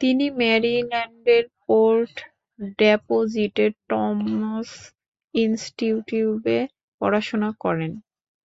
তিনি 0.00 0.24
ম্যারিল্যান্ডের 0.40 1.44
পোর্ট 1.62 2.14
ডেপোজিটের 2.78 3.72
টমস 3.88 4.70
ইনস্টিটিউটে 5.34 6.58
পড়াশোনা 7.00 7.50
করেন। 7.62 7.92